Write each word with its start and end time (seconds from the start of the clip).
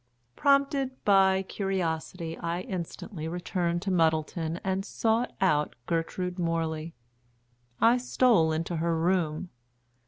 Prompted 0.35 1.05
by 1.05 1.43
curiosity, 1.43 2.35
I 2.39 2.61
instantly 2.61 3.27
returned 3.27 3.83
to 3.83 3.91
Muddleton 3.91 4.59
and 4.63 4.83
sought 4.83 5.33
out 5.39 5.75
Gertrude 5.85 6.39
Morley. 6.39 6.95
I 7.79 7.97
stole 7.99 8.51
into 8.51 8.77
her 8.77 8.97
room. 8.97 9.49